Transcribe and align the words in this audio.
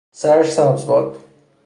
سرش 0.11 0.49
سبز 0.51 0.85
باد! 0.87 1.15